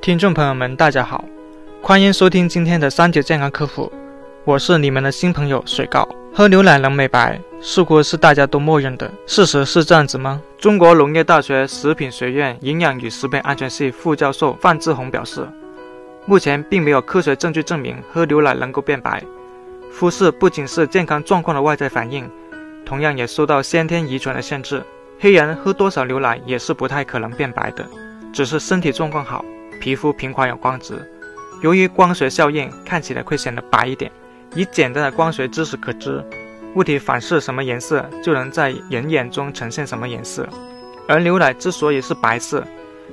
[0.00, 1.22] 听众朋友们，大家好，
[1.82, 3.92] 欢迎收听今天的三九健康科普，
[4.46, 6.08] 我是你们的新朋友水糕。
[6.32, 10.40] 喝牛奶能美白，似乎是大家都默认的事实，是这样子吗？
[10.56, 15.46] 中国农业大学食品学院营养与食品安全系副教授范志红表示，
[16.24, 19.22] 目前并没有科学证据证明喝牛奶能够变白。
[19.92, 22.26] 肤色不仅是健康状况的外在反应，
[22.86, 24.82] 同样也受到先天遗传的限制。
[25.18, 27.84] 黑人喝多少牛奶也是不太可能变白的，
[28.32, 29.44] 只是身体状况好。
[29.80, 31.04] 皮肤平滑有光泽，
[31.62, 34.12] 由于光学效应，看起来会显得白一点。
[34.54, 36.22] 以简单的光学知识可知，
[36.74, 40.48] 物体反射什么颜色，就能在人眼中呈现什么颜色。
[41.08, 42.62] 而牛奶之所以是白色，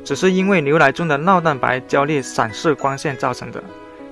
[0.03, 3.63] 只是因为牛奶中的酪蛋白焦粒散射光线造成的。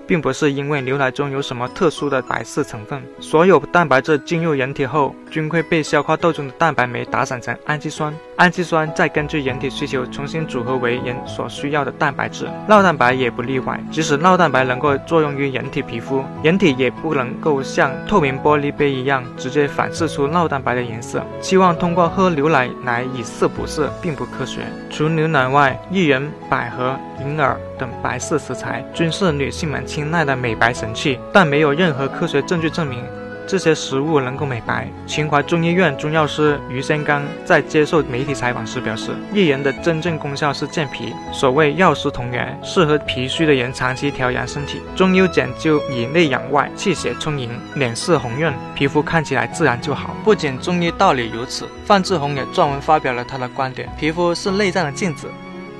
[0.07, 13.79] 并不是因为牛奶中有什么特殊的白色成分，所有蛋白质进入人体后，均会被消化道中的蛋白酶打散成氨基酸，氨基酸再根据人体需求重新组合为人所需要的蛋白质，酪蛋白也不例外。
[13.89, 21.23] 即使酪蛋白能够作用于人体皮肤，人体也不能够像透明玻璃杯一样直接反射出酪蛋白的颜色。
[21.39, 24.63] 期望通过喝牛奶来以色补色，并不科学。
[24.89, 29.85] 除牛奶外，薏仁、百合、银耳等白色食材均是女性们。
[29.85, 33.01] 青睐的美白神器，但没有任何科学证据证明
[33.47, 34.87] 这些食物能够美白。
[35.05, 44.81] 秦淮中医院中药师于先刚在接受媒体采访时表示，薏仁的真正功效是健脾，所谓药食同源，适合脾虚的人长期调养身体。
[44.95, 50.15] 中医讲究以内养外，气血充盈，脸色红润，皮肤看起来自然就好。
[50.23, 55.27] 不仅中医道理如此，范志红也撰文发表了他的观点：皮肤是内脏的镜子。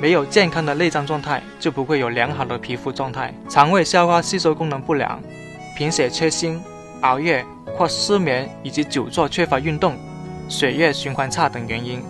[0.01, 3.33] 没有健康的内脏状态，就不会有良好的皮肤状态。
[3.47, 5.17] 肠胃消化吸收功能不良、
[5.77, 6.61] 贫血缺锌、
[7.01, 7.45] 熬夜
[7.77, 9.95] 或失眠以及久坐缺乏运动、
[10.47, 12.01] 血液循环差等原因，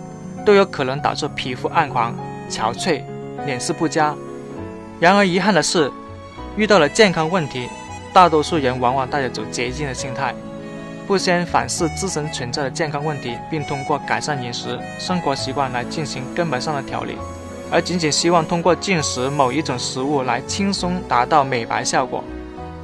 [0.44, 2.14] 都有可能导致皮肤暗黄、
[2.48, 3.02] 憔悴、
[3.44, 4.14] 脸色不佳。
[5.00, 5.90] 然而遗憾的是，
[6.56, 7.68] 遇到了健康问题，
[8.12, 10.34] 大多数人往往带着走捷径的心态，
[11.06, 17.16] 不先反思自身存在的健康问题，并通过改善饮食、生活习惯来进行根本上的调理。
[17.70, 22.22] 而仅仅希望通过进食某一种食物来轻松达到美白效果，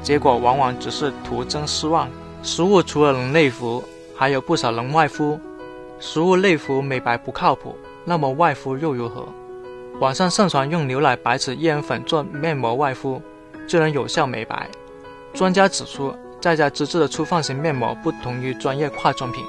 [0.03, 2.09] 结果往往只是徒增失望。
[2.43, 3.83] 食物除了能内服，
[4.17, 5.39] 还有不少能外敷。
[6.01, 9.29] 食物内服美白不靠谱，那么外敷又如何？
[10.01, 13.23] 网上盛传用牛奶白芷薏仁粉做面膜外敷
[13.69, 14.69] 就能有效美白。
[15.33, 19.45] 专家指出，在家自制的粗放型面膜不同于专业化妆品，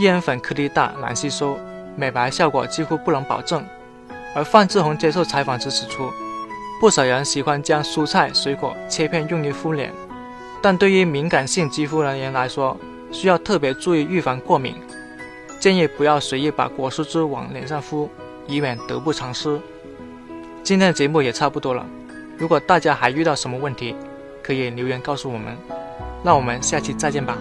[0.00, 1.56] 薏仁粉颗粒大难吸收，
[1.94, 3.64] 美白效果几乎不能保证。
[4.34, 6.10] 而范志红接受采访时指出，
[6.80, 9.92] 不少人喜欢将蔬菜水果切片用于敷脸，
[10.62, 12.76] 但对于敏感性肌肤的人来说，
[13.10, 14.74] 需要特别注意预防过敏，
[15.58, 18.08] 建议不要随意把果蔬汁往脸上敷，
[18.46, 19.60] 以免得不偿失。
[20.62, 21.84] 今天的节目也差不多了，
[22.36, 23.96] 如果大家还遇到什么问题，
[24.40, 25.56] 可以留言告诉我们，
[26.22, 27.36] 那我们下期再见吧。